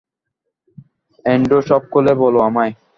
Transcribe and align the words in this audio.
Andrew, 1.25 1.57
সব 1.69 1.81
খুলে 1.91 2.13
বলো 2.21 2.39
আমায়। 2.47 2.73